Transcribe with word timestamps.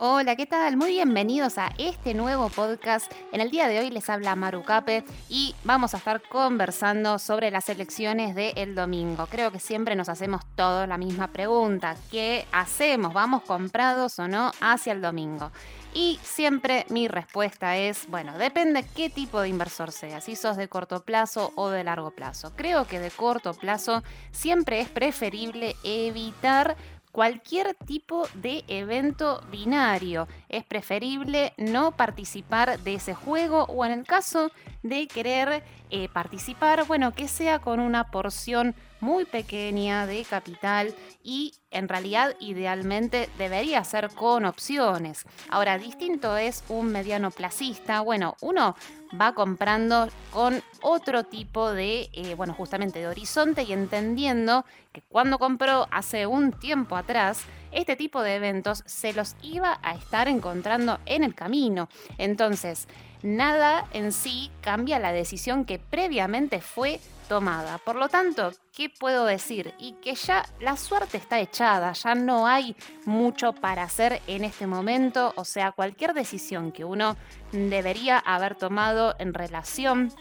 Hola, 0.00 0.36
¿qué 0.36 0.46
tal? 0.46 0.76
Muy 0.76 0.90
bienvenidos 0.90 1.58
a 1.58 1.72
este 1.76 2.14
nuevo 2.14 2.50
podcast. 2.50 3.10
En 3.32 3.40
el 3.40 3.50
día 3.50 3.66
de 3.66 3.80
hoy 3.80 3.90
les 3.90 4.08
habla 4.08 4.36
Maru 4.36 4.62
Cape 4.62 5.02
y 5.28 5.56
vamos 5.64 5.92
a 5.92 5.96
estar 5.96 6.22
conversando 6.22 7.18
sobre 7.18 7.50
las 7.50 7.68
elecciones 7.68 8.36
del 8.36 8.76
domingo. 8.76 9.26
Creo 9.28 9.50
que 9.50 9.58
siempre 9.58 9.96
nos 9.96 10.08
hacemos 10.08 10.42
todos 10.54 10.86
la 10.86 10.98
misma 10.98 11.32
pregunta. 11.32 11.96
¿Qué 12.12 12.46
hacemos? 12.52 13.12
¿Vamos 13.12 13.42
comprados 13.42 14.20
o 14.20 14.28
no 14.28 14.52
hacia 14.60 14.92
el 14.92 15.00
domingo? 15.00 15.50
Y 15.94 16.20
siempre 16.22 16.86
mi 16.90 17.08
respuesta 17.08 17.76
es, 17.76 18.06
bueno, 18.08 18.38
depende 18.38 18.84
qué 18.94 19.10
tipo 19.10 19.40
de 19.40 19.48
inversor 19.48 19.90
seas, 19.90 20.22
si 20.22 20.36
sos 20.36 20.56
de 20.56 20.68
corto 20.68 21.02
plazo 21.02 21.52
o 21.56 21.70
de 21.70 21.82
largo 21.82 22.12
plazo. 22.12 22.52
Creo 22.54 22.86
que 22.86 23.00
de 23.00 23.10
corto 23.10 23.52
plazo 23.52 24.04
siempre 24.30 24.80
es 24.80 24.88
preferible 24.90 25.74
evitar 25.82 26.76
cualquier 27.18 27.74
tipo 27.74 28.28
de 28.34 28.62
evento 28.68 29.42
binario. 29.50 30.28
Es 30.48 30.62
preferible 30.62 31.52
no 31.56 31.90
participar 31.90 32.78
de 32.78 32.94
ese 32.94 33.12
juego 33.12 33.64
o 33.64 33.84
en 33.84 33.90
el 33.90 34.04
caso 34.04 34.52
de 34.84 35.08
querer 35.08 35.64
eh, 35.90 36.08
participar, 36.10 36.86
bueno, 36.86 37.16
que 37.16 37.26
sea 37.26 37.58
con 37.58 37.80
una 37.80 38.12
porción 38.12 38.76
muy 39.00 39.24
pequeña 39.24 40.06
de 40.06 40.24
capital 40.24 40.94
y 41.22 41.54
en 41.70 41.88
realidad 41.88 42.34
idealmente 42.40 43.28
debería 43.38 43.84
ser 43.84 44.08
con 44.10 44.44
opciones. 44.44 45.24
Ahora, 45.48 45.78
distinto 45.78 46.36
es 46.36 46.64
un 46.68 46.90
mediano 46.90 47.30
placista. 47.30 48.00
Bueno, 48.00 48.36
uno 48.40 48.74
va 49.18 49.34
comprando 49.34 50.08
con 50.32 50.62
otro 50.82 51.24
tipo 51.24 51.70
de, 51.72 52.08
eh, 52.12 52.34
bueno, 52.34 52.54
justamente 52.54 52.98
de 52.98 53.08
horizonte 53.08 53.62
y 53.62 53.72
entendiendo 53.72 54.64
que 54.92 55.02
cuando 55.02 55.38
compró 55.38 55.86
hace 55.90 56.26
un 56.26 56.52
tiempo 56.52 56.96
atrás, 56.96 57.42
este 57.72 57.96
tipo 57.96 58.22
de 58.22 58.36
eventos 58.36 58.82
se 58.86 59.12
los 59.12 59.36
iba 59.42 59.78
a 59.82 59.94
estar 59.94 60.28
encontrando 60.28 60.98
en 61.06 61.24
el 61.24 61.34
camino. 61.34 61.88
Entonces, 62.16 62.88
nada 63.22 63.86
en 63.92 64.12
sí 64.12 64.50
cambia 64.60 64.98
la 64.98 65.12
decisión 65.12 65.64
que 65.64 65.78
previamente 65.78 66.60
fue 66.60 67.00
tomada. 67.28 67.78
Por 67.78 67.96
lo 67.96 68.08
tanto, 68.08 68.52
¿qué 68.78 68.88
puedo 68.88 69.24
decir? 69.24 69.74
Y 69.76 69.94
que 69.94 70.14
ya 70.14 70.44
la 70.60 70.76
suerte 70.76 71.16
está 71.16 71.40
echada, 71.40 71.92
ya 71.94 72.14
no 72.14 72.46
hay 72.46 72.76
mucho 73.06 73.52
para 73.52 73.82
hacer 73.82 74.22
en 74.28 74.44
este 74.44 74.68
momento, 74.68 75.32
o 75.34 75.44
sea, 75.44 75.72
cualquier 75.72 76.14
decisión 76.14 76.70
que 76.70 76.84
uno 76.84 77.16
debería 77.50 78.20
haber 78.20 78.54
tomado 78.54 79.16
en 79.18 79.34
relación 79.34 80.12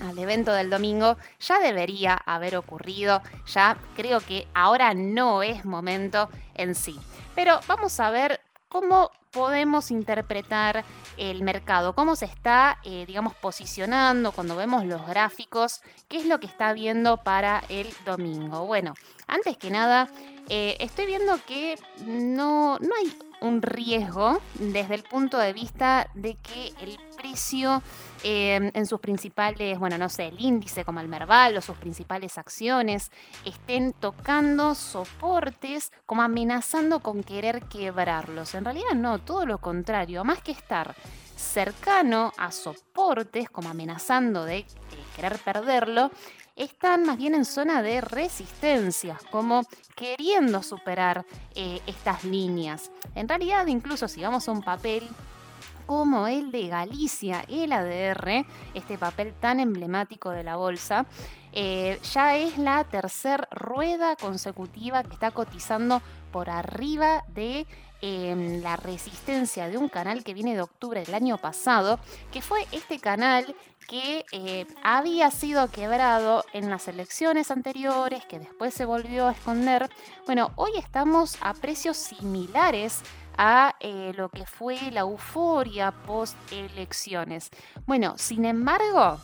al 0.00 0.18
evento 0.18 0.52
del 0.54 0.70
domingo 0.70 1.18
ya 1.38 1.58
debería 1.58 2.14
haber 2.14 2.56
ocurrido, 2.56 3.20
ya 3.46 3.76
creo 3.94 4.20
que 4.20 4.48
ahora 4.54 4.94
no 4.94 5.42
es 5.42 5.66
momento 5.66 6.30
en 6.54 6.74
sí. 6.74 6.98
Pero 7.34 7.60
vamos 7.66 8.00
a 8.00 8.08
ver 8.08 8.40
cómo 8.80 9.10
podemos 9.30 9.90
interpretar 9.90 10.84
el 11.16 11.42
mercado, 11.42 11.94
cómo 11.94 12.14
se 12.14 12.26
está, 12.26 12.78
eh, 12.84 13.04
digamos, 13.06 13.34
posicionando 13.34 14.32
cuando 14.32 14.54
vemos 14.54 14.84
los 14.84 15.06
gráficos, 15.06 15.80
qué 16.08 16.18
es 16.18 16.26
lo 16.26 16.40
que 16.40 16.46
está 16.46 16.74
viendo 16.74 17.16
para 17.16 17.64
el 17.70 17.88
domingo. 18.04 18.66
Bueno, 18.66 18.92
antes 19.26 19.56
que 19.56 19.70
nada, 19.70 20.10
eh, 20.50 20.76
estoy 20.78 21.06
viendo 21.06 21.42
que 21.46 21.78
no, 22.04 22.78
no 22.80 22.94
hay 22.96 23.16
un 23.40 23.62
riesgo 23.62 24.40
desde 24.54 24.94
el 24.94 25.02
punto 25.02 25.38
de 25.38 25.52
vista 25.52 26.08
de 26.14 26.36
que 26.36 26.72
el 26.80 26.98
precio 27.16 27.82
eh, 28.22 28.70
en 28.72 28.86
sus 28.86 29.00
principales, 29.00 29.78
bueno, 29.78 29.98
no 29.98 30.08
sé, 30.08 30.28
el 30.28 30.40
índice 30.40 30.84
como 30.84 31.00
el 31.00 31.08
Merval 31.08 31.56
o 31.56 31.60
sus 31.60 31.76
principales 31.76 32.38
acciones 32.38 33.10
estén 33.44 33.92
tocando 33.92 34.74
soportes 34.74 35.92
como 36.06 36.22
amenazando 36.22 37.00
con 37.00 37.22
querer 37.22 37.62
quebrarlos. 37.64 38.54
En 38.54 38.64
realidad 38.64 38.94
no, 38.94 39.18
todo 39.18 39.46
lo 39.46 39.58
contrario, 39.58 40.24
más 40.24 40.42
que 40.42 40.52
estar 40.52 40.94
cercano 41.36 42.32
a 42.38 42.50
soportes 42.50 43.50
como 43.50 43.68
amenazando 43.68 44.44
de 44.44 44.66
querer 45.14 45.38
perderlo, 45.38 46.10
están 46.56 47.04
más 47.04 47.18
bien 47.18 47.34
en 47.34 47.44
zona 47.44 47.82
de 47.82 48.00
resistencia, 48.00 49.18
como 49.30 49.62
queriendo 49.94 50.62
superar 50.62 51.24
eh, 51.54 51.80
estas 51.86 52.24
líneas. 52.24 52.90
En 53.14 53.28
realidad, 53.28 53.66
incluso 53.66 54.08
si 54.08 54.22
vamos 54.22 54.48
a 54.48 54.52
un 54.52 54.62
papel 54.62 55.06
como 55.86 56.26
el 56.26 56.50
de 56.50 56.68
Galicia, 56.68 57.44
el 57.48 57.72
ADR, 57.72 58.44
este 58.74 58.98
papel 58.98 59.34
tan 59.34 59.60
emblemático 59.60 60.30
de 60.30 60.42
la 60.42 60.56
bolsa, 60.56 61.06
eh, 61.52 62.00
ya 62.12 62.36
es 62.36 62.58
la 62.58 62.84
tercera 62.84 63.48
rueda 63.50 64.16
consecutiva 64.16 65.02
que 65.04 65.14
está 65.14 65.30
cotizando 65.30 66.02
por 66.36 66.50
arriba 66.50 67.24
de 67.28 67.66
em, 68.02 68.60
la 68.60 68.76
resistencia 68.76 69.70
de 69.70 69.78
un 69.78 69.88
canal 69.88 70.22
que 70.22 70.34
viene 70.34 70.54
de 70.54 70.60
octubre 70.60 71.02
del 71.02 71.14
año 71.14 71.38
pasado, 71.38 71.98
que 72.30 72.42
fue 72.42 72.66
este 72.72 72.98
canal 72.98 73.56
que 73.88 74.26
eh, 74.32 74.66
había 74.82 75.30
sido 75.30 75.70
quebrado 75.70 76.44
en 76.52 76.68
las 76.68 76.88
elecciones 76.88 77.50
anteriores, 77.50 78.26
que 78.26 78.38
después 78.38 78.74
se 78.74 78.84
volvió 78.84 79.28
a 79.28 79.32
esconder. 79.32 79.88
Bueno, 80.26 80.52
hoy 80.56 80.72
estamos 80.76 81.38
a 81.40 81.54
precios 81.54 81.96
similares 81.96 83.00
a 83.38 83.74
eh, 83.80 84.12
lo 84.14 84.28
que 84.28 84.44
fue 84.44 84.78
la 84.90 85.00
euforia 85.00 85.90
post 85.90 86.36
elecciones. 86.52 87.48
Bueno, 87.86 88.12
sin 88.18 88.44
embargo, 88.44 89.18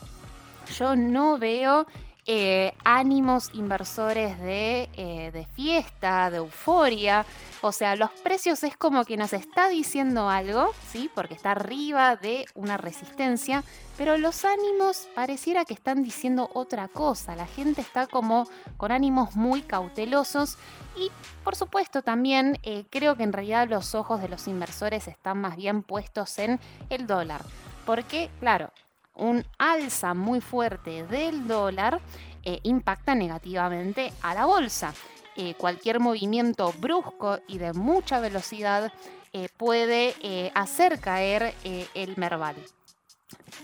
yo 0.78 0.96
no 0.96 1.36
veo 1.36 1.86
eh, 2.26 2.72
ánimos 2.84 3.50
inversores 3.52 4.38
de, 4.38 4.88
eh, 4.94 5.30
de, 5.32 5.44
fiesta, 5.46 6.30
de 6.30 6.36
euforia. 6.36 7.26
O 7.62 7.72
sea, 7.72 7.96
los 7.96 8.10
precios 8.10 8.62
es 8.62 8.76
como 8.76 9.04
que 9.04 9.16
nos 9.16 9.32
está 9.32 9.68
diciendo 9.68 10.28
algo, 10.28 10.72
¿sí? 10.90 11.10
Porque 11.14 11.34
está 11.34 11.52
arriba 11.52 12.14
de 12.16 12.46
una 12.54 12.76
resistencia, 12.76 13.64
pero 13.98 14.16
los 14.18 14.44
ánimos 14.44 15.08
pareciera 15.14 15.64
que 15.64 15.74
están 15.74 16.02
diciendo 16.02 16.48
otra 16.54 16.88
cosa. 16.88 17.34
La 17.34 17.46
gente 17.46 17.80
está 17.80 18.06
como 18.06 18.48
con 18.76 18.92
ánimos 18.92 19.34
muy 19.34 19.62
cautelosos 19.62 20.58
y, 20.96 21.10
por 21.42 21.56
supuesto, 21.56 22.02
también 22.02 22.58
eh, 22.62 22.84
creo 22.90 23.16
que 23.16 23.24
en 23.24 23.32
realidad 23.32 23.68
los 23.68 23.94
ojos 23.94 24.22
de 24.22 24.28
los 24.28 24.46
inversores 24.46 25.08
están 25.08 25.40
más 25.40 25.56
bien 25.56 25.82
puestos 25.82 26.38
en 26.38 26.60
el 26.88 27.06
dólar. 27.06 27.42
Porque, 27.84 28.30
claro, 28.38 28.72
un 29.14 29.44
alza 29.58 30.14
muy 30.14 30.40
fuerte 30.40 31.06
del 31.06 31.46
dólar 31.46 32.00
eh, 32.44 32.60
impacta 32.64 33.14
negativamente 33.14 34.12
a 34.22 34.34
la 34.34 34.46
bolsa. 34.46 34.92
Eh, 35.36 35.54
cualquier 35.54 36.00
movimiento 36.00 36.72
brusco 36.78 37.38
y 37.46 37.58
de 37.58 37.72
mucha 37.72 38.20
velocidad 38.20 38.92
eh, 39.32 39.48
puede 39.56 40.14
hacer 40.54 41.00
caer 41.00 41.54
el 41.64 42.16
Merval. 42.16 42.56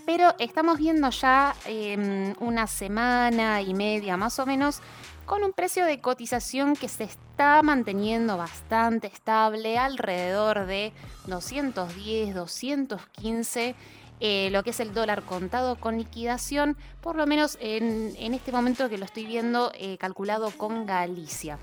Pero 0.05 0.33
estamos 0.39 0.77
viendo 0.77 1.09
ya 1.09 1.55
em, 1.65 2.33
una 2.39 2.65
semana 2.67 3.61
y 3.61 3.73
media 3.73 4.17
más 4.17 4.39
o 4.39 4.45
menos 4.45 4.81
con 5.25 5.43
un 5.43 5.53
precio 5.53 5.85
de 5.85 6.01
cotización 6.01 6.75
que 6.75 6.89
se 6.89 7.03
está 7.03 7.61
manteniendo 7.61 8.35
bastante 8.35 9.07
estable, 9.07 9.77
alrededor 9.77 10.65
de 10.65 10.91
210, 11.27 12.33
215 12.33 13.75
eh, 14.19 14.49
lo 14.51 14.63
que 14.63 14.71
es 14.71 14.79
el 14.79 14.93
dólar 14.93 15.23
contado 15.23 15.75
con 15.75 15.97
liquidación, 15.97 16.77
por 17.01 17.15
lo 17.15 17.25
menos 17.25 17.57
en, 17.61 18.33
este 18.33 18.51
momento 18.51 18.89
que 18.89 18.97
lo 18.97 19.05
estoy 19.05 19.25
viendo 19.25 19.71
eh, 19.75 19.97
calculado 19.97 20.51
con 20.51 20.85
Galicia. 20.85 21.57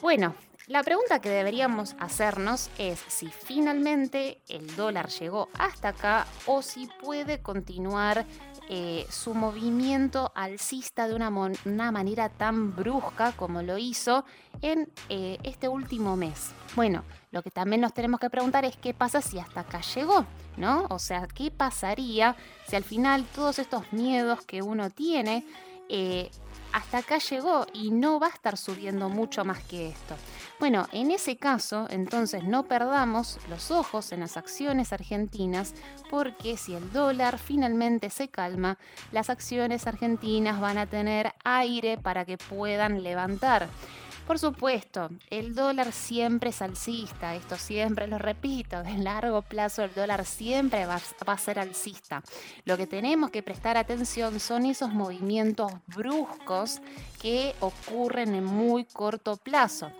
Bueno, 0.00 0.34
la 0.68 0.82
pregunta 0.82 1.20
que 1.20 1.28
deberíamos 1.28 1.96
hacernos 1.98 2.70
es 2.78 2.98
si 3.08 3.28
finalmente 3.28 4.40
el 4.48 4.74
dólar 4.76 5.08
llegó 5.08 5.48
hasta 5.58 5.88
acá 5.88 6.26
o 6.46 6.62
si 6.62 6.88
puede 7.02 7.40
continuar 7.40 8.26
eh, 8.68 9.06
su 9.08 9.34
movimiento 9.34 10.32
alcista 10.34 11.06
de 11.06 11.14
una, 11.14 11.28
una, 11.28 11.92
manera 11.92 12.28
tan 12.28 12.74
brusca 12.74 13.32
como 13.32 13.62
lo 13.62 13.78
hizo 13.78 14.24
en 14.60 14.88
este 15.08 15.68
último 15.68 16.16
mes. 16.16 16.50
Bueno, 16.74 17.04
lo 17.36 17.42
que 17.42 17.50
también 17.50 17.82
nos 17.82 17.92
tenemos 17.92 18.18
que 18.18 18.30
preguntar 18.30 18.64
es 18.64 18.78
qué 18.78 18.94
pasa 18.94 19.20
si 19.20 19.38
hasta 19.38 19.60
acá 19.60 19.82
llegó, 19.94 20.24
¿no? 20.56 20.86
O 20.88 20.98
sea, 20.98 21.26
¿qué 21.26 21.50
pasaría 21.50 22.34
si 22.66 22.76
al 22.76 22.82
final 22.82 23.26
todos 23.34 23.58
estos 23.58 23.92
miedos 23.92 24.40
que 24.46 24.62
uno 24.62 24.88
tiene 24.88 25.44
eh, 25.90 26.30
hasta 26.72 26.98
acá 26.98 27.18
llegó 27.18 27.66
y 27.74 27.90
no 27.90 28.18
va 28.18 28.28
a 28.28 28.30
estar 28.30 28.56
subiendo 28.56 29.10
mucho 29.10 29.44
más 29.44 29.62
que 29.64 29.88
esto. 29.88 30.14
Bueno, 30.58 30.86
en 30.92 31.10
ese 31.10 31.36
caso, 31.36 31.86
entonces 31.90 32.44
no 32.44 32.64
perdamos 32.64 33.38
los 33.50 33.70
ojos 33.70 34.12
en 34.12 34.20
las 34.20 34.36
acciones 34.36 34.94
argentinas 34.94 35.74
porque 36.10 36.56
si 36.56 36.74
el 36.74 36.90
dólar 36.92 37.38
finalmente 37.38 38.08
se 38.08 38.28
calma, 38.28 38.78
las 39.12 39.30
acciones 39.30 39.86
argentinas 39.86 40.58
van 40.58 40.78
a 40.78 40.86
tener 40.86 41.34
aire 41.44 41.98
para 41.98 42.24
que 42.24 42.38
puedan 42.38 43.02
levantar. 43.02 43.68
Por 44.26 44.40
supuesto, 44.40 45.08
el 45.30 45.54
dólar 45.54 45.92
siempre 45.92 46.50
es 46.50 46.60
alcista, 46.60 47.36
esto 47.36 47.56
siempre 47.56 48.08
lo 48.08 48.18
repito, 48.18 48.82
de 48.82 48.98
largo 48.98 49.42
plazo 49.42 49.84
el 49.84 49.94
dólar 49.94 50.24
siempre 50.24 50.84
va, 50.84 51.00
a 51.26 51.38
ser 51.38 51.60
alcista. 51.60 52.24
Lo 52.64 52.76
que 52.76 52.88
tenemos 52.88 53.30
que 53.30 53.44
prestar 53.44 53.76
atención 53.76 54.40
son 54.40 54.66
esos 54.66 54.92
movimientos 54.92 55.70
bruscos 55.86 56.80
que 57.22 57.54
ocurren 57.60 58.34
en 58.34 58.44
muy 58.44 58.84
corto 58.84 59.36
plazo. 59.36 59.92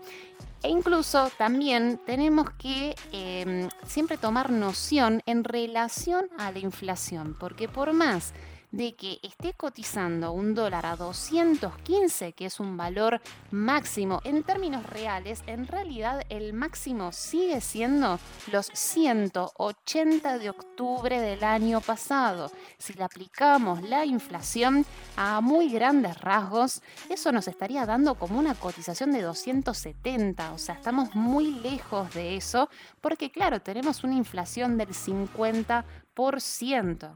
E 0.60 0.70
incluso 0.70 1.30
también 1.38 2.00
tenemos 2.04 2.50
que 2.58 2.96
em, 3.12 3.68
siempre 3.86 4.16
tomar 4.16 4.50
noción 4.50 5.22
en 5.26 5.44
relación 5.44 6.28
a 6.36 6.50
la 6.50 6.58
inflación, 6.58 7.36
porque 7.38 7.68
por 7.68 7.92
más 7.92 8.32
de 8.76 8.94
que 8.94 9.18
esté 9.22 9.54
cotizando 9.54 10.32
un 10.32 10.54
dólar 10.54 10.84
a 10.84 10.96
215, 10.96 12.34
que 12.34 12.44
es 12.44 12.60
un 12.60 12.76
valor 12.76 13.22
máximo 13.50 14.20
en 14.24 14.42
términos 14.42 14.84
reales, 14.84 15.42
en 15.46 15.66
realidad 15.66 16.20
el 16.28 16.52
máximo 16.52 17.10
sigue 17.12 17.62
siendo 17.62 18.20
los 18.52 18.66
180 18.66 20.38
de 20.38 20.50
octubre 20.50 21.18
del 21.20 21.42
año 21.42 21.80
pasado. 21.80 22.50
Si 22.76 22.92
le 22.92 23.04
aplicamos 23.04 23.82
la 23.82 24.04
inflación 24.04 24.84
a 25.16 25.40
muy 25.40 25.70
grandes 25.70 26.20
rasgos, 26.20 26.82
eso 27.08 27.32
nos 27.32 27.48
estaría 27.48 27.86
dando 27.86 28.16
como 28.16 28.38
una 28.38 28.54
cotización 28.54 29.10
de 29.12 29.22
270, 29.22 30.52
o 30.52 30.58
sea, 30.58 30.74
estamos 30.74 31.14
muy 31.14 31.52
lejos 31.60 32.12
de 32.12 32.36
eso, 32.36 32.68
porque 33.00 33.30
claro, 33.30 33.60
tenemos 33.60 34.04
una 34.04 34.16
inflación 34.16 34.76
del 34.76 34.90
50%. 34.90 37.14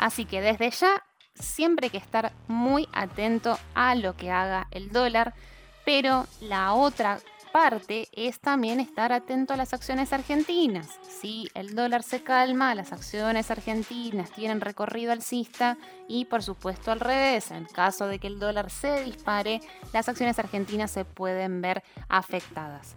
Así 0.00 0.24
que 0.24 0.40
desde 0.40 0.70
ya 0.70 1.04
siempre 1.34 1.86
hay 1.86 1.90
que 1.90 1.98
estar 1.98 2.32
muy 2.48 2.88
atento 2.90 3.58
a 3.74 3.94
lo 3.94 4.16
que 4.16 4.30
haga 4.30 4.66
el 4.70 4.90
dólar, 4.90 5.34
pero 5.84 6.26
la 6.40 6.72
otra 6.72 7.18
parte 7.52 8.08
es 8.12 8.40
también 8.40 8.80
estar 8.80 9.12
atento 9.12 9.52
a 9.52 9.58
las 9.58 9.74
acciones 9.74 10.14
argentinas. 10.14 10.88
Si 11.02 11.48
el 11.52 11.74
dólar 11.74 12.02
se 12.02 12.22
calma, 12.22 12.74
las 12.74 12.94
acciones 12.94 13.50
argentinas 13.50 14.30
tienen 14.30 14.62
recorrido 14.62 15.12
alcista 15.12 15.76
y 16.08 16.24
por 16.24 16.42
supuesto 16.42 16.90
al 16.92 17.00
revés. 17.00 17.50
En 17.50 17.66
caso 17.66 18.06
de 18.06 18.18
que 18.18 18.28
el 18.28 18.38
dólar 18.38 18.70
se 18.70 19.04
dispare, 19.04 19.60
las 19.92 20.08
acciones 20.08 20.38
argentinas 20.38 20.90
se 20.90 21.04
pueden 21.04 21.60
ver 21.60 21.82
afectadas. 22.08 22.94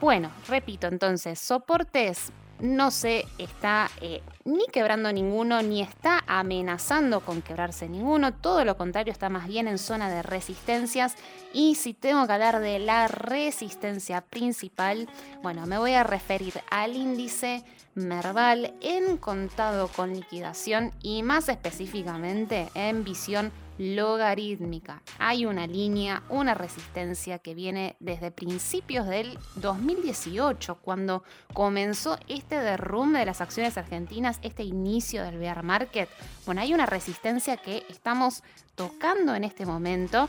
Bueno, 0.00 0.32
repito 0.48 0.88
entonces, 0.88 1.38
soportes 1.38 2.32
no 2.60 2.90
se 2.90 3.26
está 3.38 3.90
eh, 4.00 4.22
ni 4.44 4.66
quebrando 4.66 5.12
ninguno, 5.12 5.62
ni 5.62 5.82
está 5.82 6.22
amenazando 6.26 7.20
con 7.20 7.42
quebrarse 7.42 7.88
ninguno, 7.88 8.32
todo 8.34 8.64
lo 8.64 8.76
contrario, 8.76 9.12
está 9.12 9.28
más 9.28 9.46
bien 9.48 9.68
en 9.68 9.78
zona 9.78 10.10
de 10.10 10.22
resistencias. 10.22 11.16
Y 11.52 11.74
si 11.74 11.94
tengo 11.94 12.26
que 12.26 12.32
hablar 12.32 12.60
de 12.60 12.78
la 12.78 13.08
resistencia 13.08 14.20
principal, 14.20 15.08
bueno, 15.42 15.66
me 15.66 15.78
voy 15.78 15.94
a 15.94 16.04
referir 16.04 16.54
al 16.70 16.96
índice 16.96 17.64
Merval 17.94 18.74
en 18.80 19.18
contado 19.18 19.86
con 19.88 20.12
liquidación 20.12 20.90
y 21.00 21.22
más 21.22 21.48
específicamente 21.48 22.68
en 22.74 23.04
visión 23.04 23.52
logarítmica. 23.78 25.02
Hay 25.18 25.46
una 25.46 25.66
línea, 25.66 26.22
una 26.28 26.54
resistencia 26.54 27.38
que 27.38 27.54
viene 27.54 27.96
desde 28.00 28.30
principios 28.30 29.06
del 29.06 29.38
2018, 29.56 30.76
cuando 30.76 31.24
comenzó 31.52 32.18
este 32.28 32.58
derrumbe 32.60 33.18
de 33.18 33.26
las 33.26 33.40
acciones 33.40 33.76
argentinas, 33.76 34.38
este 34.42 34.62
inicio 34.62 35.22
del 35.22 35.38
bear 35.38 35.62
market. 35.62 36.08
Bueno, 36.46 36.60
hay 36.60 36.74
una 36.74 36.86
resistencia 36.86 37.56
que 37.56 37.84
estamos 37.88 38.42
tocando 38.74 39.34
en 39.34 39.44
este 39.44 39.66
momento 39.66 40.28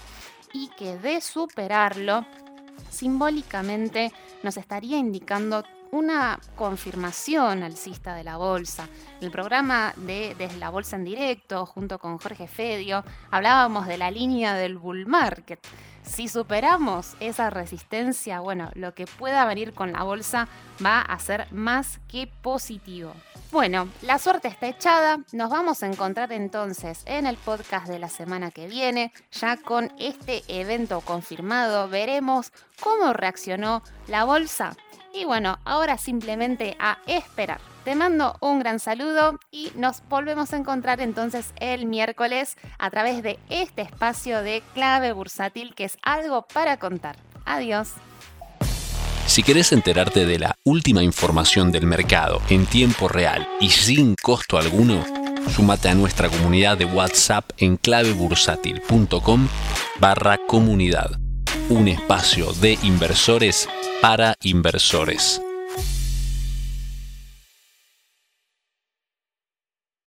y 0.53 0.69
que 0.77 0.97
de 0.97 1.21
superarlo 1.21 2.25
simbólicamente 2.89 4.11
nos 4.43 4.57
estaría 4.57 4.97
indicando 4.97 5.63
una 5.95 6.37
confirmación 6.57 7.63
alcista 7.63 8.15
de 8.15 8.25
la 8.25 8.35
bolsa. 8.35 8.89
En 9.19 9.25
el 9.25 9.31
programa 9.31 9.93
de 9.95 10.35
Desde 10.37 10.57
la 10.57 10.69
Bolsa 10.69 10.97
en 10.97 11.05
Directo, 11.05 11.65
junto 11.65 11.99
con 11.99 12.17
Jorge 12.17 12.49
Fedio, 12.49 13.03
hablábamos 13.31 13.87
de 13.87 13.97
la 13.97 14.11
línea 14.11 14.55
del 14.55 14.77
bull 14.77 15.05
market. 15.05 15.65
Si 16.05 16.27
superamos 16.27 17.15
esa 17.19 17.49
resistencia, 17.49 18.39
bueno, 18.39 18.69
lo 18.73 18.93
que 18.93 19.05
pueda 19.05 19.45
venir 19.45 19.73
con 19.73 19.91
la 19.91 20.03
bolsa 20.03 20.47
va 20.83 21.01
a 21.01 21.19
ser 21.19 21.51
más 21.51 21.99
que 22.07 22.27
positivo. 22.41 23.13
Bueno, 23.51 23.89
la 24.01 24.19
suerte 24.19 24.47
está 24.47 24.67
echada. 24.67 25.19
Nos 25.31 25.49
vamos 25.49 25.83
a 25.83 25.87
encontrar 25.87 26.31
entonces 26.31 27.03
en 27.05 27.25
el 27.25 27.37
podcast 27.37 27.87
de 27.87 27.99
la 27.99 28.09
semana 28.09 28.51
que 28.51 28.67
viene. 28.67 29.13
Ya 29.31 29.57
con 29.57 29.91
este 29.99 30.43
evento 30.47 31.01
confirmado, 31.01 31.89
veremos 31.89 32.51
cómo 32.81 33.13
reaccionó 33.13 33.81
la 34.07 34.23
bolsa 34.23 34.75
y 35.13 35.25
bueno, 35.25 35.59
ahora 35.65 35.97
simplemente 35.97 36.75
a 36.79 36.97
esperar. 37.07 37.74
Te 37.85 37.93
mando 37.93 38.35
un 38.41 38.57
gran 38.57 38.79
saludo 38.79 39.39
y 39.51 39.71
nos 39.75 40.01
volvemos 40.09 40.51
a 40.51 40.57
encontrar 40.57 41.01
entonces 41.01 41.53
el 41.59 41.85
miércoles 41.85 42.57
a 42.79 42.89
través 42.89 43.21
de 43.21 43.37
este 43.51 43.83
espacio 43.83 44.41
de 44.41 44.63
clave 44.73 45.13
bursátil 45.13 45.75
que 45.75 45.83
es 45.83 45.99
algo 46.01 46.47
para 46.51 46.77
contar. 46.77 47.15
Adiós. 47.45 47.89
Si 49.27 49.43
querés 49.43 49.71
enterarte 49.71 50.25
de 50.25 50.39
la 50.39 50.55
última 50.63 51.03
información 51.03 51.71
del 51.71 51.85
mercado 51.85 52.41
en 52.49 52.65
tiempo 52.65 53.07
real 53.07 53.47
y 53.59 53.69
sin 53.69 54.15
costo 54.15 54.57
alguno, 54.57 55.05
súmate 55.51 55.89
a 55.89 55.93
nuestra 55.93 56.27
comunidad 56.27 56.79
de 56.79 56.85
WhatsApp 56.85 57.51
en 57.57 57.77
clavebursátil.com 57.77 59.47
barra 59.99 60.39
comunidad, 60.47 61.19
un 61.69 61.87
espacio 61.87 62.51
de 62.53 62.79
inversores 62.81 63.69
para 64.01 64.33
inversores. 64.41 65.39